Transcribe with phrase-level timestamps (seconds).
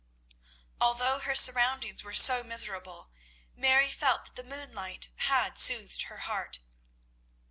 [0.79, 3.11] Although her surroundings were so miserable,
[3.55, 6.57] Mary felt that the moonlight had soothed her heart.